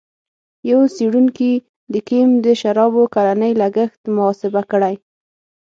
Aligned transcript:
یوه 0.69 0.85
څېړونکي 0.95 1.51
د 1.93 1.95
کیم 2.07 2.29
د 2.45 2.47
شرابو 2.61 3.01
کلنی 3.15 3.51
لګښت 3.61 4.01
محاسبه 4.15 4.61
کړی. 4.71 4.95